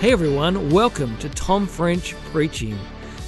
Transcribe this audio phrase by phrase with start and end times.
[0.00, 2.78] Hey everyone, welcome to Tom French Preaching.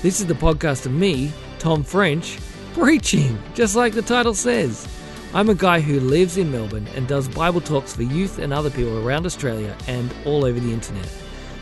[0.01, 2.39] This is the podcast of me, Tom French,
[2.73, 4.89] preaching, just like the title says.
[5.35, 8.71] I'm a guy who lives in Melbourne and does Bible talks for youth and other
[8.71, 11.07] people around Australia and all over the internet.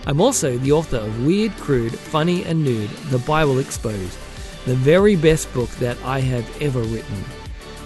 [0.07, 4.17] I'm also the author of Weird, Crude, Funny, and Nude The Bible Exposed,
[4.65, 7.17] the very best book that I have ever written.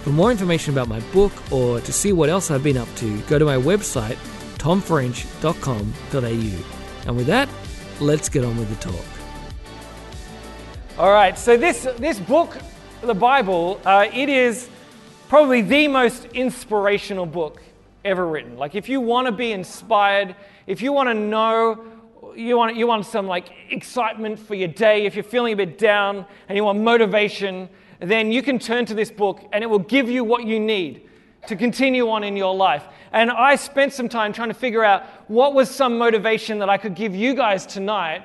[0.03, 3.19] For more information about my book or to see what else I've been up to,
[3.21, 4.17] go to my website,
[4.59, 6.74] tomfrench.com.au.
[7.05, 7.47] And with that,
[7.99, 9.05] let's get on with the talk.
[10.97, 12.57] All right, so this, this book,
[13.01, 14.69] the Bible, uh, it is
[15.27, 17.61] probably the most inspirational book
[18.03, 18.57] ever written.
[18.57, 20.35] Like, if you want to be inspired,
[20.67, 21.85] if you want to know,
[22.35, 25.77] you want, you want some like excitement for your day, if you're feeling a bit
[25.77, 29.79] down and you want motivation, then you can turn to this book and it will
[29.79, 31.07] give you what you need
[31.47, 32.85] to continue on in your life.
[33.11, 36.77] And I spent some time trying to figure out what was some motivation that I
[36.77, 38.23] could give you guys tonight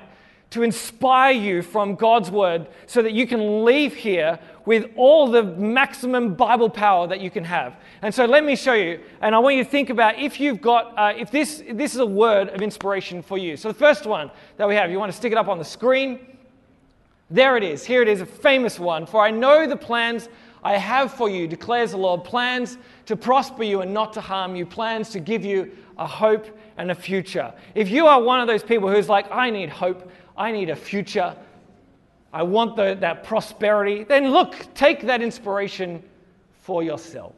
[0.51, 5.43] to inspire you from God's word so that you can leave here with all the
[5.43, 7.77] maximum Bible power that you can have.
[8.01, 8.99] And so let me show you.
[9.21, 12.01] And I want you to think about if you've got, uh, if this, this is
[12.01, 13.55] a word of inspiration for you.
[13.55, 15.65] So the first one that we have, you want to stick it up on the
[15.65, 16.19] screen.
[17.29, 17.85] There it is.
[17.85, 19.05] Here it is, a famous one.
[19.05, 20.27] For I know the plans
[20.63, 22.77] I have for you, declares the Lord, plans
[23.11, 26.91] to prosper you and not to harm you, plans to give you a hope and
[26.91, 27.53] a future.
[27.75, 30.75] If you are one of those people who's like, I need hope, I need a
[30.77, 31.35] future,
[32.31, 36.01] I want the, that prosperity, then look, take that inspiration
[36.61, 37.33] for yourself.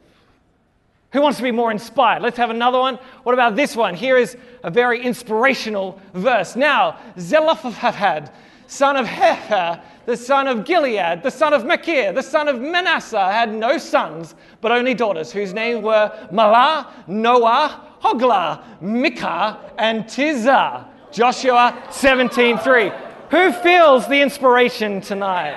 [1.12, 2.22] Who wants to be more inspired?
[2.22, 3.00] Let's have another one.
[3.24, 3.94] What about this one?
[3.94, 6.54] Here is a very inspirational verse.
[6.54, 8.30] Now, Zelophehad,
[8.68, 13.32] son of Hepher, the son of Gilead, the son of Machir, the son of Manasseh,
[13.32, 20.86] had no sons, but only daughters, whose names were Mahlah, Noah, Hoglah, Milcah, and Tirzah.
[21.10, 22.92] Joshua 17:3.
[23.30, 25.54] Who feels the inspiration tonight?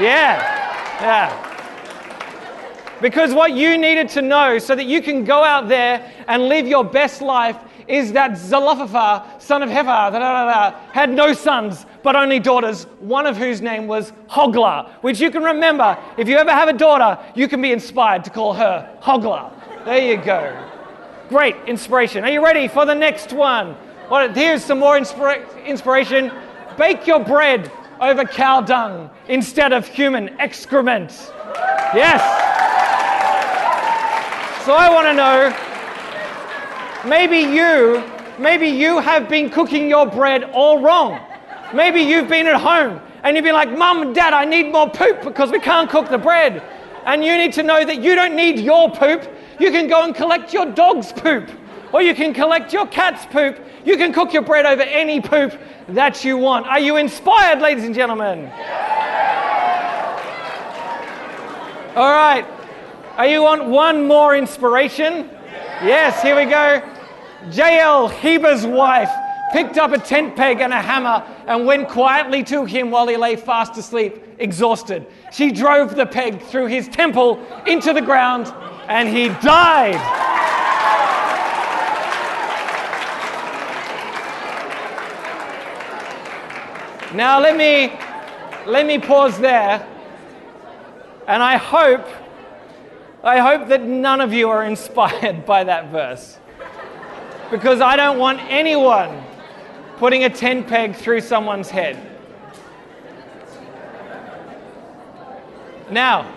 [0.00, 0.42] Yeah,
[1.00, 1.52] yeah.
[3.00, 6.66] Because what you needed to know so that you can go out there and live
[6.66, 7.56] your best life
[7.86, 13.60] is that Zelophehad, son of Hepher, had no sons, but only daughters, one of whose
[13.60, 15.98] name was Hoglah, which you can remember.
[16.16, 19.50] If you ever have a daughter, you can be inspired to call her Hoglah.
[19.84, 20.56] There you go.
[21.28, 22.22] Great inspiration.
[22.22, 23.74] Are you ready for the next one?
[24.08, 26.30] Well, here's some more inspira- inspiration.
[26.78, 31.10] Bake your bread over cow dung instead of human excrement.
[31.92, 32.22] Yes.
[34.64, 35.66] So I want to know
[37.04, 38.02] Maybe you,
[38.38, 41.20] maybe you have been cooking your bread all wrong.
[41.74, 44.88] Maybe you've been at home and you've been like, Mum and Dad, I need more
[44.88, 46.62] poop because we can't cook the bread.
[47.04, 49.28] And you need to know that you don't need your poop.
[49.58, 51.48] You can go and collect your dog's poop,
[51.92, 53.58] or you can collect your cat's poop.
[53.84, 56.66] You can cook your bread over any poop that you want.
[56.66, 58.50] Are you inspired, ladies and gentlemen?
[61.96, 62.44] All right.
[63.16, 65.30] Are you on one more inspiration?
[65.82, 66.82] Yes, here we go.
[67.50, 69.10] Jael, Heber's wife,
[69.52, 73.16] picked up a tent peg and a hammer and went quietly to him while he
[73.16, 75.06] lay fast asleep, exhausted.
[75.32, 78.52] She drove the peg through his temple into the ground
[78.88, 79.94] and he died.
[87.14, 87.98] Now let me
[88.66, 89.86] let me pause there.
[91.28, 92.06] And I hope
[93.22, 96.38] I hope that none of you are inspired by that verse
[97.50, 99.24] because I don't want anyone
[99.96, 101.96] putting a tent peg through someone's head.
[105.90, 106.32] Now,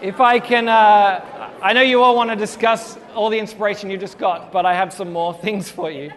[0.00, 3.96] if I can, uh, I know you all want to discuss all the inspiration you
[3.96, 6.12] just got, but I have some more things for you.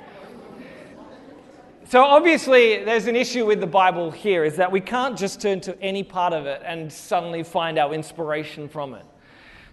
[1.88, 5.62] So, obviously, there's an issue with the Bible here is that we can't just turn
[5.62, 9.06] to any part of it and suddenly find our inspiration from it.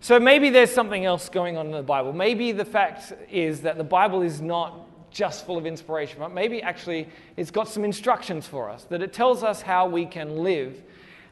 [0.02, 2.12] So maybe there's something else going on in the Bible.
[2.12, 4.81] Maybe the fact is that the Bible is not
[5.12, 9.12] just full of inspiration, but maybe actually it's got some instructions for us, that it
[9.12, 10.82] tells us how we can live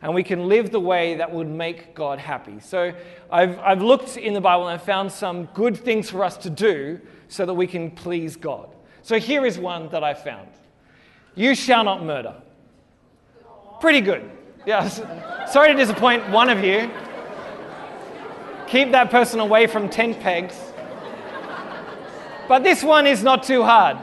[0.02, 2.58] and we can live the way that would make God happy.
[2.60, 2.94] So
[3.30, 6.50] I've, I've looked in the Bible and I've found some good things for us to
[6.50, 8.68] do so that we can please God.
[9.02, 10.48] So here is one that I found
[11.34, 12.34] You shall not murder.
[13.80, 14.30] Pretty good.
[14.66, 15.02] Yes.
[15.50, 16.90] Sorry to disappoint one of you.
[18.66, 20.69] Keep that person away from tent pegs.
[22.50, 23.96] But this one is not too hard.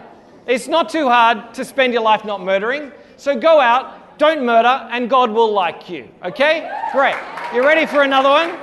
[0.45, 2.93] It's not too hard to spend your life not murdering.
[3.17, 6.07] So go out, don't murder, and God will like you.
[6.23, 6.71] Okay?
[6.93, 7.17] Great.
[7.53, 8.57] You ready for another one?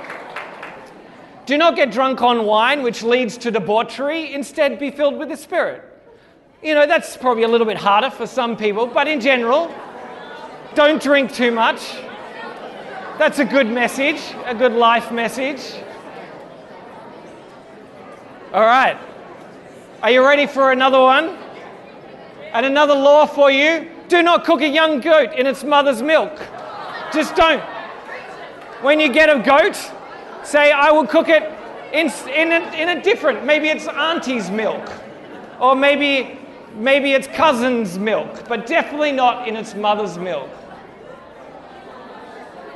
[1.45, 4.33] Do not get drunk on wine, which leads to debauchery.
[4.33, 5.83] Instead, be filled with the Spirit.
[6.63, 9.71] You know, that's probably a little bit harder for some people, but in general,
[10.73, 11.93] don't drink too much.
[13.19, 15.61] That's a good message, a good life message.
[18.51, 18.97] All right.
[20.05, 21.35] Are you ready for another one?
[22.53, 26.31] And another law for you do not cook a young goat in its mother's milk.
[27.11, 27.63] Just don't.
[28.83, 29.75] When you get a goat,
[30.43, 31.41] say, I will cook it
[31.91, 34.87] in, in, a, in a different, maybe it's auntie's milk,
[35.59, 36.37] or maybe,
[36.75, 40.51] maybe it's cousin's milk, but definitely not in its mother's milk.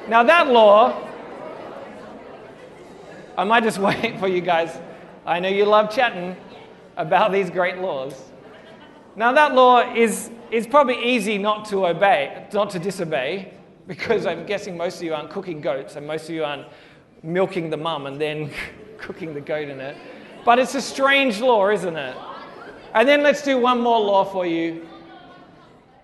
[0.08, 1.08] Now, that law,
[3.38, 4.76] I might just wait for you guys.
[5.28, 6.36] I know you love chatting
[7.00, 8.14] about these great laws.
[9.16, 13.54] Now, that law is, is probably easy not to obey, not to disobey,
[13.88, 16.68] because I'm guessing most of you aren't cooking goats and most of you aren't
[17.24, 18.52] milking the mum and then
[18.98, 19.98] cooking the goat in it.
[20.44, 22.16] But it's a strange law, isn't it?
[22.94, 24.88] And then let's do one more law for you.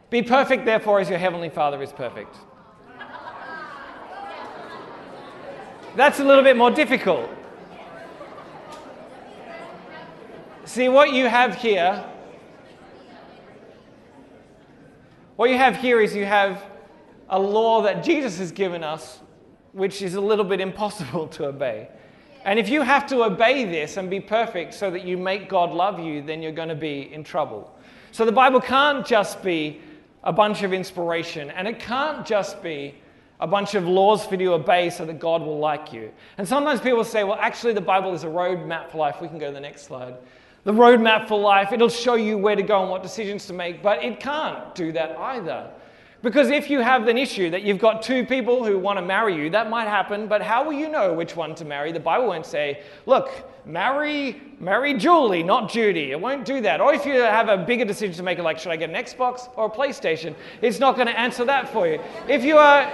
[0.10, 2.36] Be perfect, therefore, as your heavenly Father is perfect.
[5.96, 7.30] That's a little bit more difficult.
[10.66, 12.04] See, what you have here,
[15.36, 16.66] what you have here is you have
[17.30, 19.20] a law that Jesus has given us,
[19.74, 21.90] which is a little bit impossible to obey.
[22.46, 25.72] And if you have to obey this and be perfect so that you make God
[25.72, 27.72] love you, then you're going to be in trouble.
[28.12, 29.80] So the Bible can't just be
[30.24, 32.96] a bunch of inspiration, and it can't just be
[33.40, 36.12] a bunch of laws for you to obey so that God will like you.
[36.40, 39.22] And sometimes people say, well, actually, the Bible is a roadmap for life.
[39.22, 40.16] We can go to the next slide
[40.66, 41.72] the roadmap for life.
[41.72, 44.92] It'll show you where to go and what decisions to make, but it can't do
[44.92, 45.70] that either.
[46.26, 49.36] Because if you have an issue that you've got two people who want to marry
[49.36, 51.92] you, that might happen, but how will you know which one to marry?
[51.92, 53.30] The Bible won't say, look,
[53.64, 56.12] marry, marry Julie, not Judy.
[56.12, 56.82] It won't do that.
[56.82, 59.50] Or if you have a bigger decision to make, like, should I get an Xbox
[59.56, 60.34] or a PlayStation?
[60.64, 62.02] It's not going to answer that for you.
[62.28, 62.92] If you are,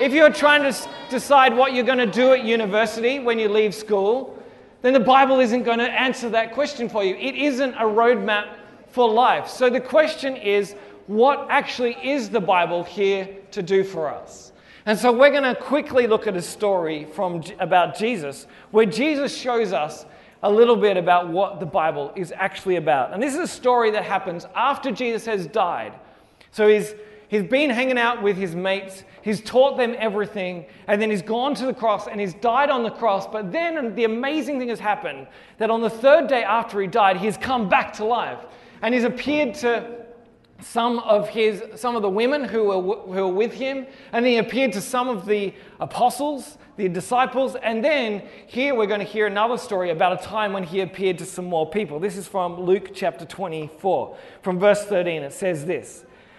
[0.00, 3.74] if you're trying to decide what you're going to do at university when you leave
[3.74, 4.37] school,
[4.82, 7.14] then the Bible isn't going to answer that question for you.
[7.16, 8.54] It isn't a roadmap
[8.88, 9.48] for life.
[9.48, 10.74] So the question is,
[11.06, 14.52] what actually is the Bible here to do for us?
[14.86, 19.36] And so we're going to quickly look at a story from about Jesus where Jesus
[19.36, 20.06] shows us
[20.42, 23.12] a little bit about what the Bible is actually about.
[23.12, 25.92] And this is a story that happens after Jesus has died.
[26.52, 26.94] So he's
[27.28, 29.04] He's been hanging out with his mates.
[29.22, 30.64] He's taught them everything.
[30.86, 33.26] And then he's gone to the cross and he's died on the cross.
[33.26, 35.26] But then the amazing thing has happened
[35.58, 38.40] that on the third day after he died, he's come back to life.
[38.80, 40.06] And he's appeared to
[40.60, 44.38] some of his some of the women who were, who were with him and he
[44.38, 49.28] appeared to some of the apostles the disciples and then here we're going to hear
[49.28, 52.60] another story about a time when he appeared to some more people this is from
[52.60, 56.04] luke chapter 24 from verse 13 it says this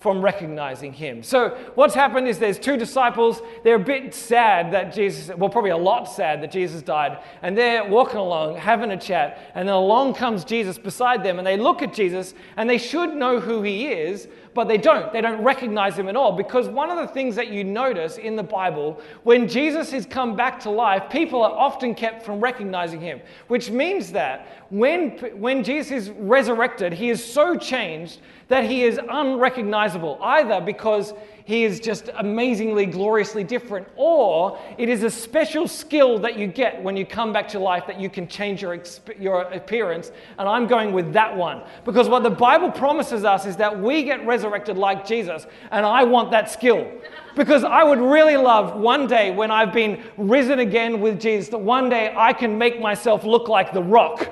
[0.00, 1.22] from recognizing him.
[1.22, 3.42] So, what's happened is there's two disciples.
[3.62, 7.22] They're a bit sad that Jesus, well, probably a lot sad that Jesus died.
[7.42, 9.52] And they're walking along, having a chat.
[9.54, 11.38] And then along comes Jesus beside them.
[11.38, 15.12] And they look at Jesus and they should know who he is, but they don't.
[15.12, 16.32] They don't recognize him at all.
[16.32, 20.34] Because one of the things that you notice in the Bible, when Jesus has come
[20.34, 25.62] back to life, people are often kept from recognizing him, which means that when, when
[25.62, 31.14] Jesus is resurrected, he is so changed that he is unrecognizable, either because
[31.44, 36.82] he is just amazingly, gloriously different, or it is a special skill that you get
[36.82, 38.80] when you come back to life that you can change your,
[39.18, 40.12] your appearance.
[40.38, 41.62] And I'm going with that one.
[41.84, 46.04] Because what the Bible promises us is that we get resurrected like Jesus, and I
[46.04, 46.90] want that skill.
[47.36, 51.58] Because I would really love one day when I've been risen again with Jesus, that
[51.58, 54.28] one day I can make myself look like the rock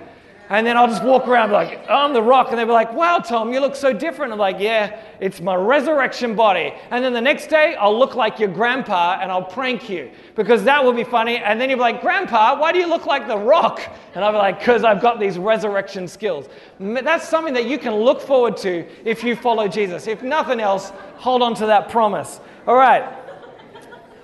[0.50, 2.48] and then I'll just walk around like, I'm the rock.
[2.48, 4.32] And they'll be like, wow, Tom, you look so different.
[4.32, 6.72] I'm like, yeah, it's my resurrection body.
[6.90, 10.64] And then the next day, I'll look like your grandpa and I'll prank you because
[10.64, 11.36] that will be funny.
[11.36, 13.82] And then you'll be like, Grandpa, why do you look like the rock?
[14.14, 16.48] And I'll be like, because I've got these resurrection skills.
[16.80, 20.06] That's something that you can look forward to if you follow Jesus.
[20.06, 22.40] If nothing else, hold on to that promise.
[22.66, 23.06] All right.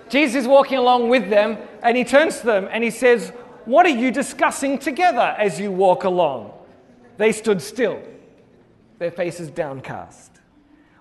[0.09, 3.33] Jesus is walking along with them and he turns to them and he says,
[3.65, 6.53] what are you discussing together as you walk along?
[7.17, 8.03] They stood still,
[8.99, 10.35] their faces downcast.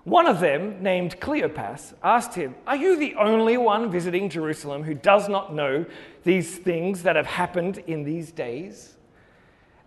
[0.03, 4.93] One of them, named Cleopas, asked him, Are you the only one visiting Jerusalem who
[4.93, 5.85] does not know
[6.23, 8.97] these things that have happened in these days?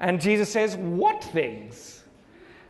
[0.01, 2.03] And Jesus says, What things?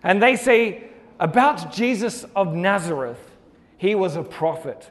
[0.03, 0.89] And they say,
[1.21, 3.31] About Jesus of Nazareth,
[3.79, 4.91] he was a prophet,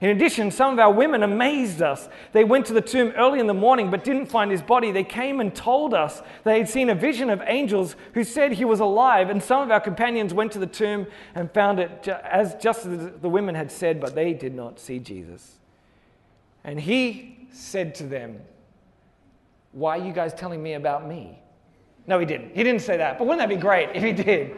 [0.00, 2.08] In addition, some of our women amazed us.
[2.32, 4.92] They went to the tomb early in the morning but didn't find his body.
[4.92, 8.64] They came and told us they had seen a vision of angels who said he
[8.64, 9.28] was alive.
[9.28, 13.12] And some of our companions went to the tomb and found it as just as
[13.20, 15.58] the women had said, but they did not see Jesus.
[16.62, 18.40] And he said to them,
[19.72, 21.40] Why are you guys telling me about me?
[22.06, 22.54] No, he didn't.
[22.54, 23.18] He didn't say that.
[23.18, 24.56] But wouldn't that be great if he did?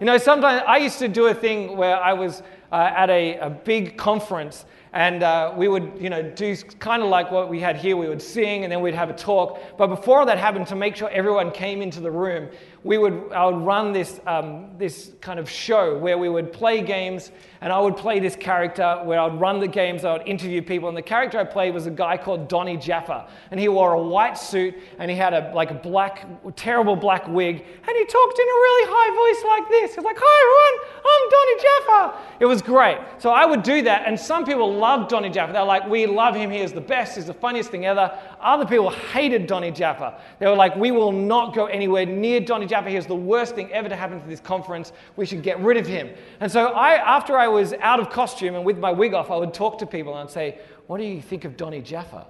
[0.00, 2.42] You know, sometimes I used to do a thing where I was
[2.72, 7.08] uh, at a, a, big conference and uh, we would you know do kind of
[7.08, 7.96] like what we had here.
[7.96, 9.60] We would sing and then we'd have a talk.
[9.76, 12.48] But before that happened to make sure everyone came into the room
[12.86, 16.80] we would i would run this um, this kind of show where we would play
[16.80, 20.26] games and I would play this character where I would run the games, I would
[20.26, 23.68] interview people, and the character I played was a guy called Donnie Jaffa, and he
[23.68, 27.96] wore a white suit and he had a like a black, terrible black wig, and
[27.96, 29.94] he talked in a really high voice like this.
[29.94, 30.76] He was like, "Hi everyone,
[31.10, 32.98] I'm Donnie Jaffa." It was great.
[33.18, 35.52] So I would do that, and some people loved Donnie Jaffa.
[35.52, 36.50] They're like, "We love him.
[36.50, 37.16] He is the best.
[37.16, 40.20] He's the funniest thing ever." Other people hated Donnie Jaffa.
[40.38, 42.90] They were like, "We will not go anywhere near Donnie Jaffa.
[42.90, 44.92] He is the worst thing ever to happen to this conference.
[45.16, 48.54] We should get rid of him." And so I, after I was out of costume
[48.54, 51.04] and with my wig off, I would talk to people and I'd say, What do
[51.04, 52.26] you think of Donnie Jaffa?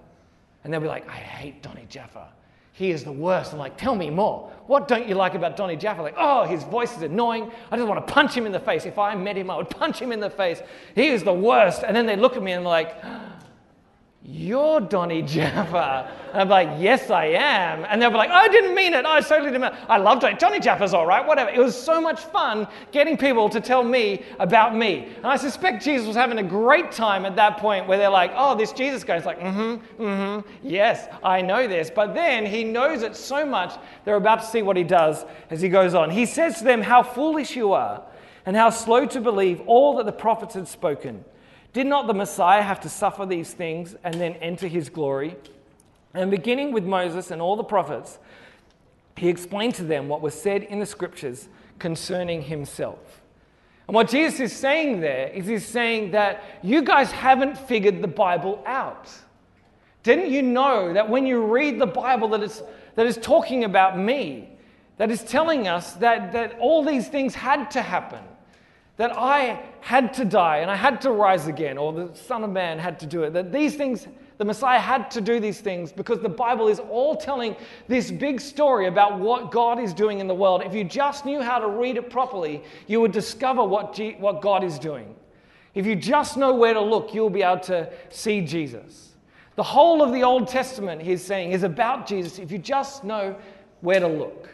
[0.65, 2.29] And they'd be like, I hate Donnie Jaffa.
[2.77, 3.55] He is the worst.
[3.55, 4.53] I'm like, Tell me more.
[4.67, 6.03] What don't you like about Donnie Jaffa?
[6.03, 7.51] Like, oh, his voice is annoying.
[7.71, 8.85] I just want to punch him in the face.
[8.85, 10.61] If I met him, I would punch him in the face.
[10.95, 11.85] He is the worst.
[11.85, 13.03] And then they look at me and like,
[14.29, 16.11] you're Donnie Jaffa.
[16.33, 17.85] And I'm like, yes, I am.
[17.89, 19.07] And they'll be like, oh, I didn't mean it.
[19.07, 19.79] I totally didn't mean it.
[19.89, 20.37] I love Donnie.
[20.37, 21.51] Donnie Jaffa's all right, whatever.
[21.51, 25.09] It was so much fun getting people to tell me about me.
[25.19, 28.33] And I suspect Jesus was having a great time at that point where they're like,
[28.35, 31.89] oh, this Jesus guy is like, mm-hmm, mm-hmm, yes, I know this.
[31.89, 35.61] But then he knows it so much, they're about to see what he does as
[35.61, 36.11] he goes on.
[36.11, 38.03] He says to them, how foolish you are
[38.45, 41.25] and how slow to believe all that the prophets had spoken.
[41.77, 45.37] Did not the Messiah have to suffer these things and then enter his glory?
[46.15, 48.19] And beginning with Moses and all the prophets,
[49.15, 53.21] he explained to them what was said in the scriptures concerning himself.
[53.87, 58.09] And what Jesus is saying there is he's saying that you guys haven't figured the
[58.09, 59.11] Bible out.
[60.03, 62.63] Didn't you know that when you read the Bible that is,
[62.95, 64.49] that is talking about me,
[64.97, 68.25] that is telling us that, that all these things had to happen?
[68.97, 72.51] That I had to die and I had to rise again, or the Son of
[72.51, 73.33] Man had to do it.
[73.33, 74.07] That these things,
[74.39, 77.57] the Messiah had to do these things because the Bible is all telling
[77.89, 80.63] this big story about what God is doing in the world.
[80.65, 84.41] If you just knew how to read it properly, you would discover what, G- what
[84.41, 85.15] God is doing.
[85.75, 89.15] If you just know where to look, you'll be able to see Jesus.
[89.57, 93.37] The whole of the Old Testament, he's saying, is about Jesus if you just know
[93.83, 94.49] where to look.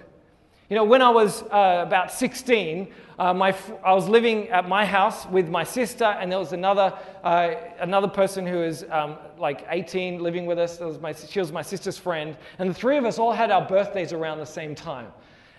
[0.72, 2.88] You know, when I was uh, about 16,
[3.18, 6.98] uh, my, I was living at my house with my sister, and there was another,
[7.22, 10.80] uh, another person who was um, like 18 living with us.
[10.80, 13.68] Was my, she was my sister's friend, and the three of us all had our
[13.68, 15.08] birthdays around the same time.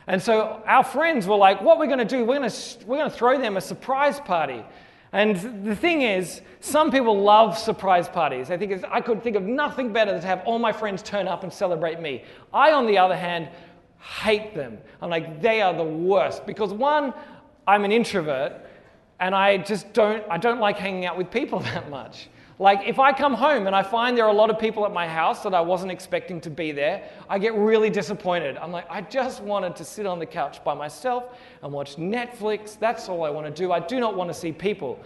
[0.07, 2.97] And so our friends were like, What we're going to do, we're going to we're
[2.97, 4.63] going to throw them a surprise party.
[5.11, 8.49] And the thing is, some people love surprise parties.
[8.49, 11.27] I think I could think of nothing better than to have all my friends turn
[11.27, 12.23] up and celebrate me.
[12.51, 13.49] I, on the other hand,
[14.03, 14.77] hate them.
[15.01, 16.45] I'm like, they are the worst.
[16.45, 17.13] Because one,
[17.65, 18.53] I'm an introvert
[19.19, 22.29] and I just don't, I don't like hanging out with people that much.
[22.59, 24.93] Like, if I come home and I find there are a lot of people at
[24.93, 28.57] my house that I wasn't expecting to be there, I get really disappointed.
[28.57, 32.77] I'm like, I just wanted to sit on the couch by myself and watch Netflix.
[32.77, 33.71] That's all I want to do.
[33.71, 34.99] I do not want to see people.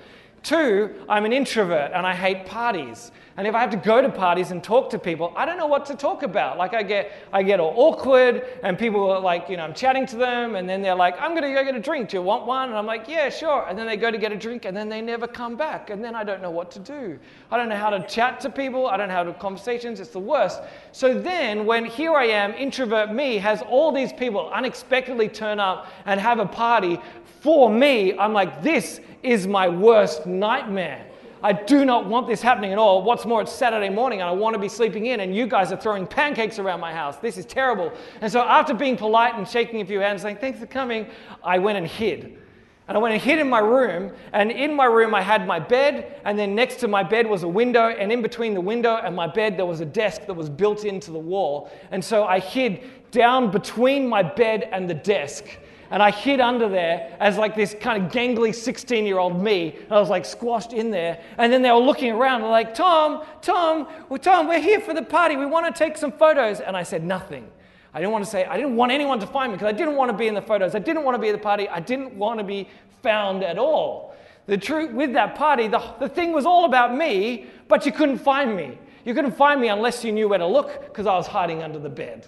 [0.44, 3.12] Two, I'm an introvert and I hate parties.
[3.38, 5.68] And if I have to go to parties and talk to people, I don't know
[5.68, 6.58] what to talk about.
[6.58, 10.08] Like I get, I get all awkward, and people are like, you know, I'm chatting
[10.08, 12.10] to them, and then they're like, I'm gonna go get a drink.
[12.10, 12.70] Do you want one?
[12.70, 13.68] And I'm like, yeah, sure.
[13.70, 16.04] And then they go to get a drink, and then they never come back, and
[16.04, 17.20] then I don't know what to do.
[17.52, 18.88] I don't know how to chat to people.
[18.88, 20.00] I don't know how to have conversations.
[20.00, 20.62] It's the worst.
[20.92, 25.86] So then, when here I am, introvert me has all these people unexpectedly turn up
[26.08, 27.00] and have a party
[27.42, 31.06] for me, I'm like, this is my worst nightmare.
[31.44, 33.04] I do not want this happening at all.
[33.04, 35.72] What's more, it's Saturday morning and I want to be sleeping in, and you guys
[35.72, 37.18] are throwing pancakes around my house.
[37.18, 37.92] This is terrible.
[38.22, 41.08] And so, after being polite and shaking a few hands, saying, Thanks for coming,
[41.44, 42.40] I went and hid.
[42.88, 44.14] And I went and hid in my room.
[44.32, 46.22] And in my room, I had my bed.
[46.24, 47.90] And then next to my bed was a window.
[47.90, 50.86] And in between the window and my bed, there was a desk that was built
[50.86, 51.70] into the wall.
[51.92, 55.44] And so I hid down between my bed and the desk.
[55.90, 59.76] And I hid under there as like this kind of gangly 16 year old me.
[59.84, 61.22] And I was like squashed in there.
[61.38, 64.94] And then they were looking around and like, Tom, Tom, well, Tom, we're here for
[64.94, 65.38] the party.
[65.38, 66.60] We want to take some photos.
[66.60, 67.50] And I said nothing.
[67.94, 69.96] I didn't want to say, I didn't want anyone to find me because I didn't
[69.96, 70.76] want to be in the photos.
[70.76, 71.68] I didn't want to be at the party.
[71.68, 72.68] I didn't want to be
[73.02, 74.16] found at all.
[74.46, 78.20] The truth with that party, the, the thing was all about me, but you couldn't
[78.20, 78.78] find me.
[79.04, 81.80] You couldn't find me unless you knew where to look because I was hiding under
[81.80, 82.28] the bed.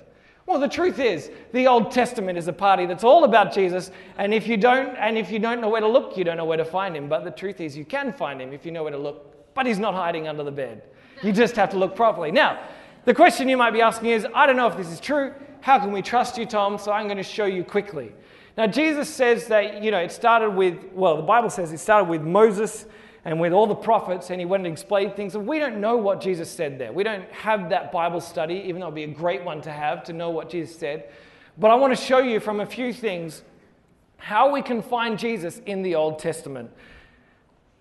[0.49, 4.33] Well, the truth is, the Old Testament is a party that's all about Jesus, and
[4.33, 6.57] if you don't, and if you don't know where to look, you don't know where
[6.57, 7.07] to find him.
[7.07, 9.53] But the truth is, you can find him if you know where to look.
[9.53, 10.81] But he's not hiding under the bed.
[11.21, 12.31] You just have to look properly.
[12.31, 12.59] Now,
[13.05, 15.35] the question you might be asking is, I don't know if this is true.
[15.61, 16.79] How can we trust you, Tom?
[16.79, 18.11] So I'm going to show you quickly.
[18.57, 22.09] Now, Jesus says that, you know, it started with, well, the Bible says it started
[22.09, 22.87] with Moses
[23.25, 25.35] and with all the prophets, and he went and explained things.
[25.35, 26.93] And we don't know what Jesus said there.
[26.93, 29.71] We don't have that Bible study, even though it would be a great one to
[29.71, 31.09] have to know what Jesus said.
[31.57, 33.41] But I want to show you from a few things
[34.17, 36.71] how we can find Jesus in the Old Testament.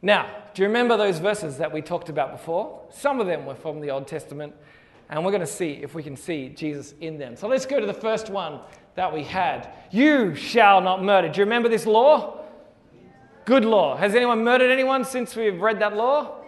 [0.03, 2.81] Now, do you remember those verses that we talked about before?
[2.91, 4.55] Some of them were from the Old Testament,
[5.11, 7.37] and we're going to see if we can see Jesus in them.
[7.37, 8.61] So let's go to the first one
[8.95, 9.69] that we had.
[9.91, 11.29] You shall not murder.
[11.29, 12.38] Do you remember this law?
[13.49, 13.97] Good law.
[13.97, 16.45] Has anyone murdered anyone since we've read that law?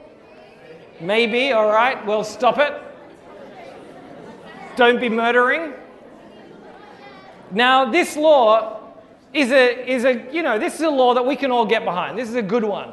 [1.01, 2.75] Maybe, all right, well, stop it.
[4.77, 5.73] Don't be murdering.
[7.53, 8.93] Now, this law
[9.33, 11.87] is a, is a, you know, this is a law that we can all get
[11.87, 12.19] behind.
[12.19, 12.93] This is a good one.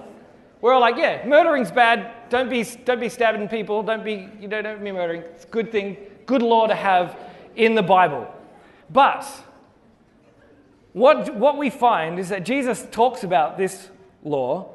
[0.62, 2.30] We're all like, yeah, murdering's bad.
[2.30, 3.84] Don't be, don't be stabbing people.
[3.84, 5.20] Don't be, you know, don't be murdering.
[5.20, 7.20] It's a good thing, good law to have
[7.58, 8.34] in the Bible.
[8.90, 9.28] But
[10.94, 13.90] what, what we find is that Jesus talks about this
[14.28, 14.74] law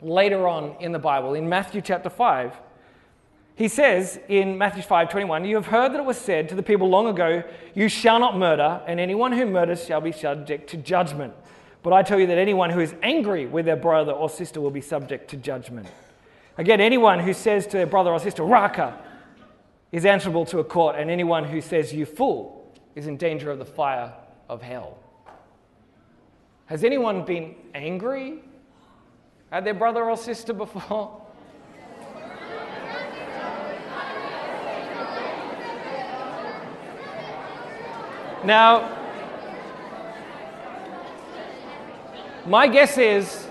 [0.00, 2.54] later on in the Bible, in Matthew chapter 5.
[3.56, 6.62] He says in Matthew 5 21, You have heard that it was said to the
[6.62, 7.42] people long ago,
[7.74, 11.34] You shall not murder, and anyone who murders shall be subject to judgment.
[11.82, 14.70] But I tell you that anyone who is angry with their brother or sister will
[14.70, 15.88] be subject to judgment.
[16.58, 18.98] Again, anyone who says to their brother or sister, Raca,
[19.92, 23.58] is answerable to a court, and anyone who says, You fool, is in danger of
[23.58, 24.12] the fire
[24.48, 24.98] of hell.
[26.66, 28.42] Has anyone been angry
[29.52, 31.20] at their brother or sister before?
[38.42, 38.96] Now,
[42.46, 43.46] my guess is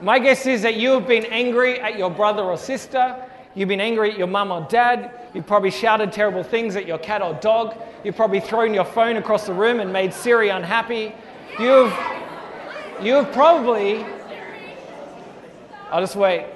[0.00, 3.24] my guess is that you have been angry at your brother or sister.
[3.54, 5.12] You've been angry at your mum or dad.
[5.32, 7.76] You've probably shouted terrible things at your cat or dog.
[8.02, 11.14] You've probably thrown your phone across the room and made Siri unhappy.
[11.60, 11.94] You've,
[13.00, 14.04] you've probably
[15.92, 16.46] I'll just wait.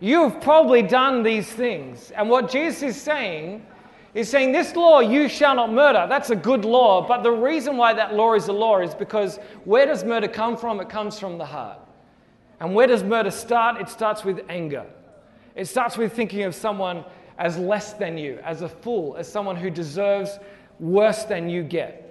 [0.00, 2.10] You've probably done these things.
[2.12, 3.64] And what Jesus is saying
[4.14, 6.06] is saying, This law, you shall not murder.
[6.08, 7.06] That's a good law.
[7.06, 10.56] But the reason why that law is a law is because where does murder come
[10.56, 10.80] from?
[10.80, 11.78] It comes from the heart.
[12.58, 13.82] And where does murder start?
[13.82, 14.86] It starts with anger.
[15.54, 17.04] It starts with thinking of someone
[17.36, 20.38] as less than you, as a fool, as someone who deserves
[20.80, 22.05] worse than you get.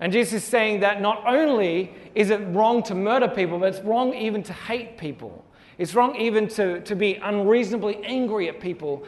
[0.00, 3.84] And Jesus is saying that not only is it wrong to murder people, but it's
[3.84, 5.44] wrong even to hate people.
[5.78, 9.04] It's wrong even to, to be unreasonably angry at people,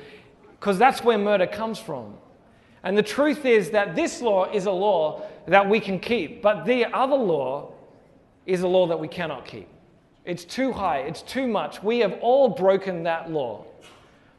[0.59, 2.15] because that's where murder comes from.
[2.83, 6.65] And the truth is that this law is a law that we can keep, but
[6.65, 7.73] the other law
[8.47, 9.69] is a law that we cannot keep.
[10.25, 11.83] It's too high, it's too much.
[11.83, 13.65] We have all broken that law.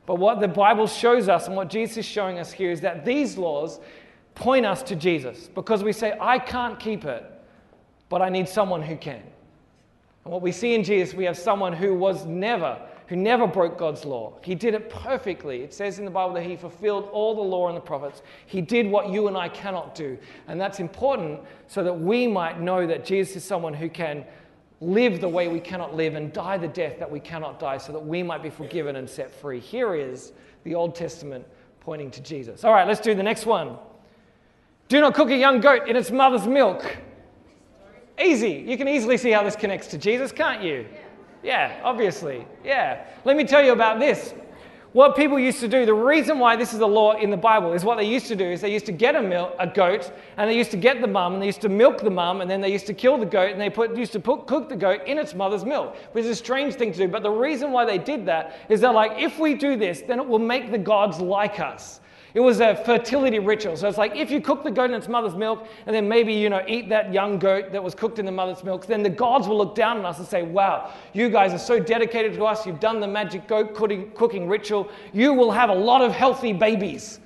[0.06, 3.04] But what the Bible shows us and what Jesus is showing us here is that
[3.04, 3.80] these laws
[4.38, 7.26] point us to Jesus because we say, I can't keep it,
[8.08, 9.24] but I need someone who can.
[10.24, 13.78] And what we see in Jesus, we have someone who was never, who never broke
[13.78, 14.38] God's law.
[14.44, 15.64] He did it perfectly.
[15.64, 18.22] It says in the Bible that he fulfilled all the law and the prophets.
[18.46, 20.18] He did what you and I cannot do.
[20.48, 24.24] And that's important so that we might know that Jesus is someone who can
[24.82, 27.92] live the way we cannot live and die the death that we cannot die so
[27.92, 29.60] that we might be forgiven and set free.
[29.60, 31.44] Here is the Old Testament
[31.80, 32.64] pointing to Jesus.
[32.64, 33.78] All right, let's do the next one.
[34.88, 36.98] Do not cook a young goat in its mother's milk.
[38.20, 38.64] Easy.
[38.68, 40.86] You can easily see how this connects to Jesus, can't you?
[41.44, 42.46] Yeah, obviously.
[42.64, 43.06] Yeah.
[43.26, 44.34] Let me tell you about this.
[44.94, 47.74] What people used to do, the reason why this is a law in the Bible
[47.74, 50.12] is what they used to do is they used to get a, milk, a goat
[50.38, 52.50] and they used to get the mum and they used to milk the mum and
[52.50, 54.76] then they used to kill the goat and they put, used to put, cook the
[54.76, 57.08] goat in its mother's milk, which is a strange thing to do.
[57.08, 60.20] But the reason why they did that is they're like, if we do this, then
[60.20, 62.00] it will make the gods like us.
[62.38, 63.76] It was a fertility ritual.
[63.78, 66.32] So it's like if you cook the goat in its mother's milk and then maybe,
[66.32, 69.10] you know, eat that young goat that was cooked in the mother's milk, then the
[69.10, 72.46] gods will look down on us and say, wow, you guys are so dedicated to
[72.46, 72.64] us.
[72.64, 74.88] You've done the magic goat cooking, ritual.
[75.14, 77.20] You will have a lot of healthy babies.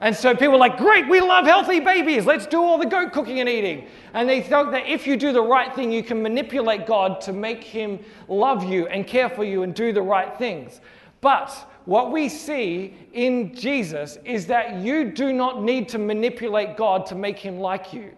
[0.00, 2.26] And so people are like, great, we love healthy babies.
[2.26, 3.86] Let's do all the goat cooking and eating.
[4.14, 7.32] And they thought that if you do the right thing, you can manipulate God to
[7.32, 10.80] make him love you and care for you and do the right things.
[11.24, 17.06] But what we see in Jesus is that you do not need to manipulate God
[17.06, 18.12] to make him like you.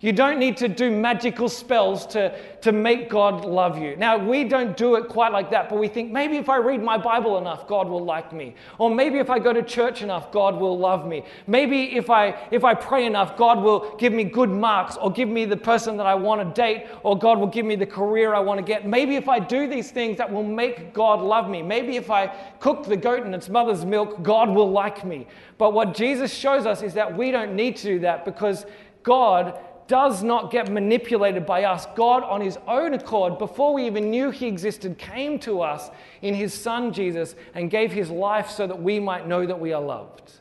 [0.00, 3.96] You don't need to do magical spells to, to make God love you.
[3.96, 6.82] Now, we don't do it quite like that, but we think maybe if I read
[6.82, 8.54] my Bible enough, God will like me.
[8.78, 11.24] Or maybe if I go to church enough, God will love me.
[11.46, 15.28] Maybe if I, if I pray enough, God will give me good marks or give
[15.28, 18.34] me the person that I want to date or God will give me the career
[18.34, 18.86] I want to get.
[18.86, 21.62] Maybe if I do these things, that will make God love me.
[21.62, 22.26] Maybe if I
[22.60, 25.26] cook the goat in its mother's milk, God will like me.
[25.58, 28.66] But what Jesus shows us is that we don't need to do that because
[29.02, 31.86] God does not get manipulated by us.
[31.94, 35.90] God, on his own accord, before we even knew he existed, came to us
[36.22, 39.72] in his son Jesus and gave his life so that we might know that we
[39.72, 40.32] are loved.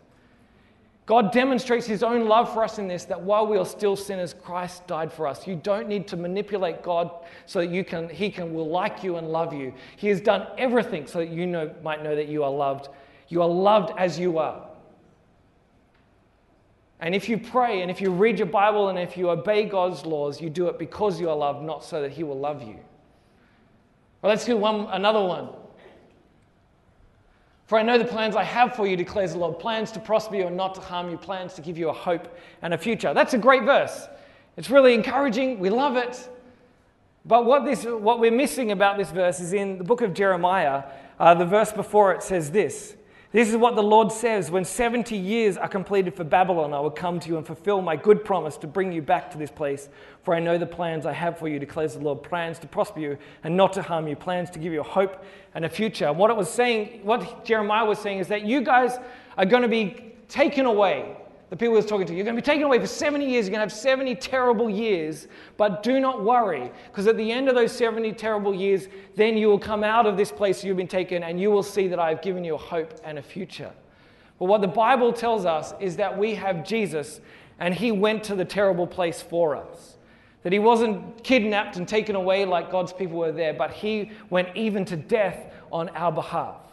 [1.05, 4.34] God demonstrates his own love for us in this that while we are still sinners,
[4.34, 5.45] Christ died for us.
[5.45, 7.12] You don't need to manipulate God
[7.45, 9.71] so that you can, he can, will like you and love you.
[9.97, 12.89] He has done everything so that you know, might know that you are loved.
[13.27, 14.67] You are loved as you are.
[16.99, 20.05] And if you pray and if you read your Bible and if you obey God's
[20.05, 22.79] laws, you do it because you are loved, not so that He will love you.
[24.21, 25.49] Well, let's do one, another one.
[27.67, 30.36] For I know the plans I have for you, declares the Lord plans to prosper
[30.36, 33.13] you and not to harm you, plans to give you a hope and a future.
[33.13, 34.08] That's a great verse.
[34.55, 35.60] It's really encouraging.
[35.60, 36.29] We love it.
[37.25, 40.84] But what, this, what we're missing about this verse is in the book of Jeremiah,
[41.19, 42.95] uh, the verse before it says this
[43.36, 46.89] this is what the Lord says When 70 years are completed for Babylon, I will
[46.89, 49.89] come to you and fulfill my good promise to bring you back to this place.
[50.24, 53.02] For I know the plans I have for you, declares the Lord plans to prosper
[53.02, 56.08] you and not to harm you, plans to give you a hope and a future.
[56.08, 58.98] And what it was saying, what Jeremiah was saying, is that you guys
[59.38, 61.17] are going to be taken away
[61.56, 62.12] the people he was talking to.
[62.12, 62.18] You.
[62.18, 63.46] You're going to be taken away for 70 years.
[63.46, 65.30] You're going to have 70 terrible years.
[65.56, 69.48] But do not worry, because at the end of those 70 terrible years, then you
[69.48, 72.10] will come out of this place you've been taken and you will see that I
[72.10, 73.72] have given you a hope and a future.
[74.38, 77.22] But what the Bible tells us is that we have Jesus
[77.58, 79.98] and he went to the terrible place for us.
[80.44, 84.50] That he wasn't kidnapped and taken away like God's people were there, but he went
[84.58, 86.64] even to death on our behalf.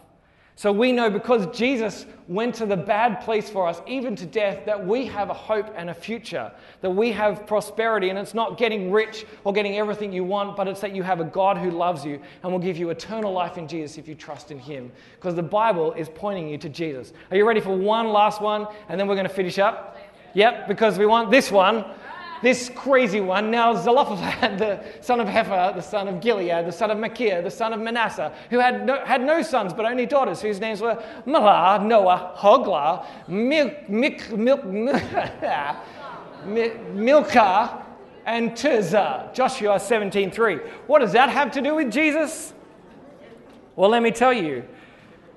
[0.54, 4.64] So we know because Jesus went to the bad place for us, even to death,
[4.66, 8.10] that we have a hope and a future, that we have prosperity.
[8.10, 11.20] And it's not getting rich or getting everything you want, but it's that you have
[11.20, 14.14] a God who loves you and will give you eternal life in Jesus if you
[14.14, 14.92] trust in Him.
[15.16, 17.12] Because the Bible is pointing you to Jesus.
[17.30, 18.66] Are you ready for one last one?
[18.88, 19.98] And then we're going to finish up?
[20.34, 21.84] Yep, because we want this one
[22.42, 23.50] this crazy one.
[23.50, 27.50] Now Zelophehad, the son of Hepher, the son of Gilead, the son of Machir, the
[27.50, 31.02] son of Manasseh, who had no, had no sons but only daughters, whose names were
[31.26, 34.62] Mahlah, Noah, Hoglah, Mil- Mik, Mil-
[36.92, 37.86] Milcah,
[38.26, 39.32] and Tirzah.
[39.32, 40.66] Joshua 17.3.
[40.86, 42.52] What does that have to do with Jesus?
[43.76, 44.64] Well, let me tell you.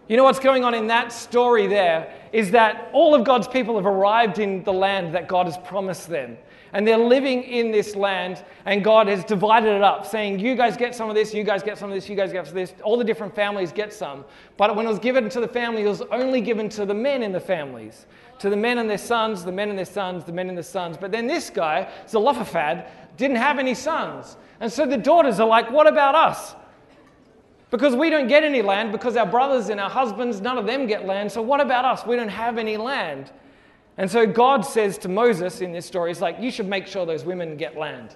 [0.08, 3.76] You know what's going on in that story there is that all of God's people
[3.76, 6.38] have arrived in the land that God has promised them
[6.76, 10.76] and they're living in this land, and God has divided it up, saying, You guys
[10.76, 12.68] get some of this, you guys get some of this, you guys get some of
[12.68, 12.74] this.
[12.84, 14.26] All the different families get some.
[14.58, 17.24] But when it was given to the family, it was only given to the men
[17.24, 18.08] in the families,
[18.40, 20.64] to the men and their sons, the men and their sons, the men and their
[20.64, 20.98] sons.
[20.98, 24.36] But then this guy, Zelophehad, didn't have any sons.
[24.60, 26.56] And so the daughters are like, What about us?
[27.72, 30.88] Because we don't get any land, because our brothers and our husbands, none of them
[30.88, 31.32] get land.
[31.32, 32.06] So what about us?
[32.06, 33.32] We don't have any land.
[33.98, 37.06] And so God says to Moses in this story, He's like, you should make sure
[37.06, 38.16] those women get land.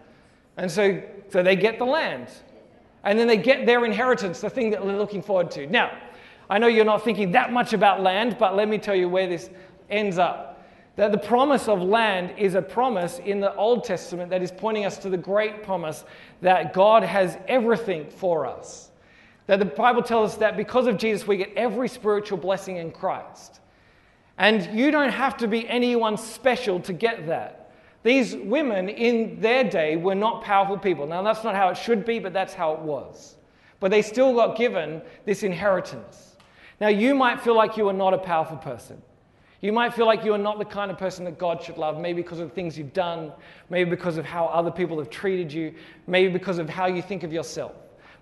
[0.57, 2.27] And so, so they get the land.
[3.03, 5.67] And then they get their inheritance, the thing that they're looking forward to.
[5.67, 5.97] Now,
[6.49, 9.27] I know you're not thinking that much about land, but let me tell you where
[9.27, 9.49] this
[9.89, 10.67] ends up.
[10.97, 14.85] That the promise of land is a promise in the Old Testament that is pointing
[14.85, 16.03] us to the great promise
[16.41, 18.91] that God has everything for us.
[19.47, 22.91] That the Bible tells us that because of Jesus, we get every spiritual blessing in
[22.91, 23.61] Christ.
[24.39, 27.71] And you don't have to be anyone special to get that.
[28.03, 31.05] These women in their day were not powerful people.
[31.05, 33.35] Now, that's not how it should be, but that's how it was.
[33.81, 36.37] But they still got given this inheritance.
[36.79, 39.01] Now, you might feel like you are not a powerful person.
[39.59, 41.99] You might feel like you are not the kind of person that God should love,
[41.99, 43.33] maybe because of the things you've done,
[43.69, 45.75] maybe because of how other people have treated you,
[46.07, 47.73] maybe because of how you think of yourself.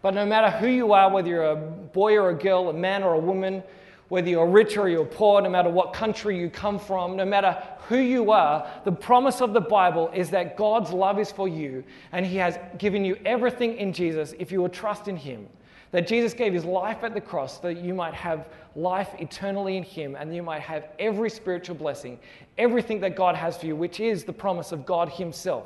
[0.02, 3.04] But no matter who you are, whether you're a boy or a girl, a man
[3.04, 3.62] or a woman,
[4.10, 7.62] whether you're rich or you're poor, no matter what country you come from, no matter
[7.88, 11.84] who you are, the promise of the Bible is that God's love is for you
[12.12, 15.48] and He has given you everything in Jesus if you will trust in Him.
[15.92, 19.84] That Jesus gave his life at the cross that you might have life eternally in
[19.84, 22.20] him and you might have every spiritual blessing,
[22.58, 25.66] everything that God has for you, which is the promise of God himself,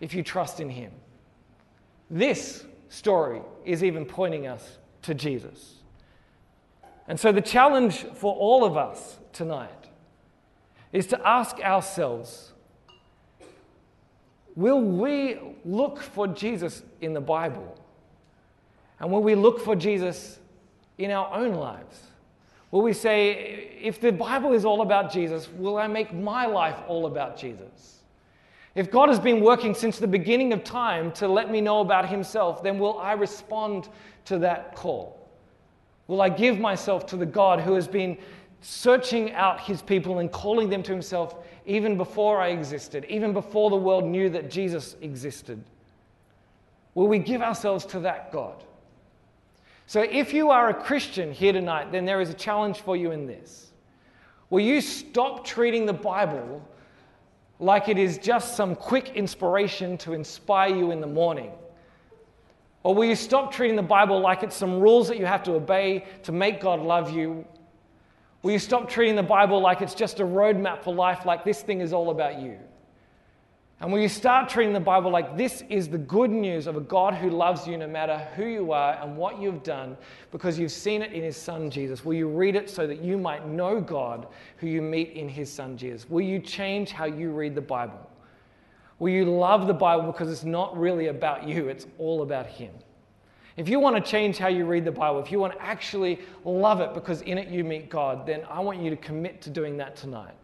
[0.00, 0.92] if you trust in him.
[2.08, 5.79] This story is even pointing us to Jesus.
[7.10, 9.88] And so the challenge for all of us tonight
[10.92, 12.52] is to ask ourselves
[14.54, 17.76] will we look for Jesus in the Bible?
[19.00, 20.38] And will we look for Jesus
[20.98, 22.00] in our own lives?
[22.70, 26.78] Will we say, if the Bible is all about Jesus, will I make my life
[26.86, 28.04] all about Jesus?
[28.76, 32.08] If God has been working since the beginning of time to let me know about
[32.08, 33.88] Himself, then will I respond
[34.26, 35.19] to that call?
[36.10, 38.18] Will I give myself to the God who has been
[38.62, 43.70] searching out His people and calling them to Himself even before I existed, even before
[43.70, 45.62] the world knew that Jesus existed?
[46.96, 48.64] Will we give ourselves to that God?
[49.86, 53.12] So, if you are a Christian here tonight, then there is a challenge for you
[53.12, 53.70] in this.
[54.50, 56.60] Will you stop treating the Bible
[57.60, 61.52] like it is just some quick inspiration to inspire you in the morning?
[62.82, 65.52] Or will you stop treating the Bible like it's some rules that you have to
[65.52, 67.44] obey to make God love you?
[68.42, 71.60] Will you stop treating the Bible like it's just a roadmap for life, like this
[71.60, 72.58] thing is all about you?
[73.80, 76.80] And will you start treating the Bible like this is the good news of a
[76.80, 79.96] God who loves you no matter who you are and what you've done
[80.32, 82.04] because you've seen it in his son Jesus?
[82.04, 84.26] Will you read it so that you might know God
[84.58, 86.08] who you meet in his son Jesus?
[86.10, 88.09] Will you change how you read the Bible?
[89.00, 92.70] Will you love the Bible because it's not really about you, it's all about him?
[93.56, 96.20] If you want to change how you read the Bible, if you want to actually
[96.44, 99.50] love it because in it you meet God, then I want you to commit to
[99.50, 100.34] doing that tonight.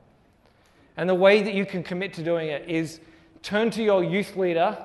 [0.97, 3.01] And the way that you can commit to doing it is
[3.42, 4.77] turn to your youth leader.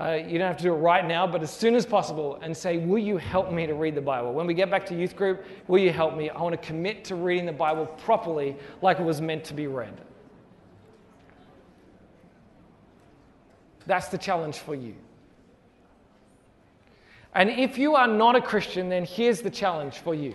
[0.00, 2.56] Uh, you don't have to do it right now, but as soon as possible, and
[2.56, 4.32] say, Will you help me to read the Bible?
[4.32, 6.30] When we get back to youth group, will you help me?
[6.30, 9.68] I want to commit to reading the Bible properly like it was meant to be
[9.68, 10.00] read.
[13.86, 14.94] That's the challenge for you.
[17.34, 20.34] And if you are not a Christian, then here's the challenge for you.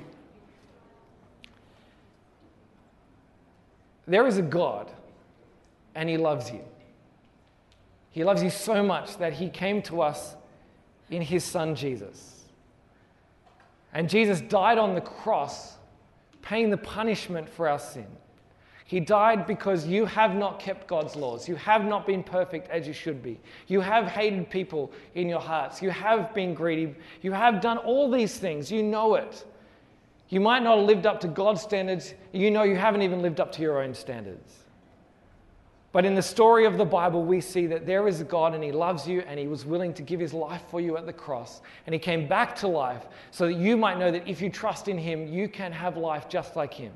[4.06, 4.92] There is a God,
[5.96, 6.62] and He loves you.
[8.12, 10.36] He loves you so much that He came to us
[11.10, 12.44] in His Son Jesus.
[13.94, 15.78] And Jesus died on the cross,
[16.42, 18.08] paying the punishment for our sin.
[18.90, 21.48] He died because you have not kept God's laws.
[21.48, 23.40] You have not been perfect as you should be.
[23.68, 25.80] You have hated people in your hearts.
[25.80, 26.96] You have been greedy.
[27.22, 28.72] You have done all these things.
[28.72, 29.46] You know it.
[30.30, 32.16] You might not have lived up to God's standards.
[32.34, 34.56] You know you haven't even lived up to your own standards.
[35.92, 38.64] But in the story of the Bible, we see that there is a God and
[38.64, 41.14] He loves you and He was willing to give His life for you at the
[41.14, 41.62] cross.
[41.86, 44.88] And He came back to life so that you might know that if you trust
[44.88, 46.94] in Him, you can have life just like Him.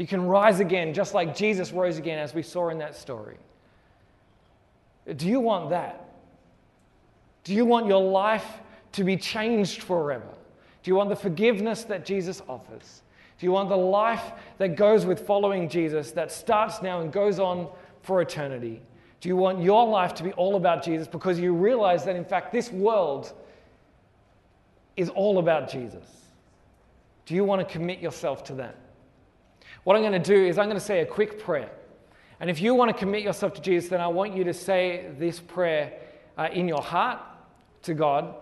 [0.00, 3.36] You can rise again, just like Jesus rose again, as we saw in that story.
[5.14, 6.08] Do you want that?
[7.44, 8.46] Do you want your life
[8.92, 10.26] to be changed forever?
[10.82, 13.02] Do you want the forgiveness that Jesus offers?
[13.38, 17.38] Do you want the life that goes with following Jesus that starts now and goes
[17.38, 17.68] on
[18.00, 18.80] for eternity?
[19.20, 22.24] Do you want your life to be all about Jesus because you realize that, in
[22.24, 23.34] fact, this world
[24.96, 26.06] is all about Jesus?
[27.26, 28.76] Do you want to commit yourself to that?
[29.84, 31.70] What I'm going to do is I'm going to say a quick prayer.
[32.40, 35.10] And if you want to commit yourself to Jesus, then I want you to say
[35.18, 35.92] this prayer
[36.38, 37.20] uh, in your heart
[37.82, 38.34] to God.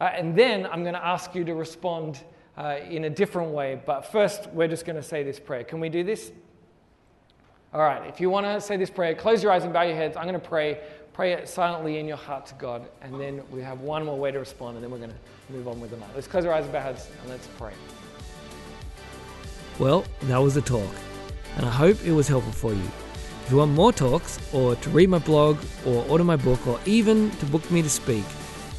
[0.00, 2.20] Uh, and then I'm going to ask you to respond
[2.56, 3.80] uh, in a different way.
[3.84, 5.64] But first, we're just going to say this prayer.
[5.64, 6.30] Can we do this?
[7.72, 9.94] All right, if you want to say this prayer, close your eyes and bow your
[9.94, 10.16] heads.
[10.16, 10.80] I'm going to pray.
[11.12, 12.88] Pray it silently in your heart to God.
[13.02, 15.68] And then we have one more way to respond, and then we're going to move
[15.68, 16.10] on with the night.
[16.14, 17.72] Let's close our eyes and bow our heads, and let's pray.
[19.80, 20.94] Well, that was the talk,
[21.56, 22.84] and I hope it was helpful for you.
[23.44, 26.78] If you want more talks, or to read my blog, or order my book, or
[26.84, 28.24] even to book me to speak,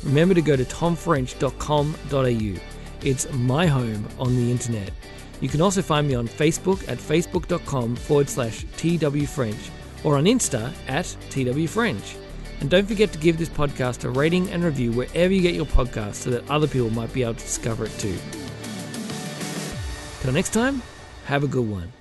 [0.04, 2.62] remember to go to tomfrench.com.au.
[3.04, 4.92] It's my home on the internet.
[5.42, 9.72] You can also find me on Facebook at facebook.com forward slash twfrench
[10.04, 12.16] or on Insta at twfrench.
[12.60, 15.66] And don't forget to give this podcast a rating and review wherever you get your
[15.66, 18.20] podcast so that other people might be able to discover it too.
[20.22, 20.84] Till next time,
[21.26, 21.92] have a good one.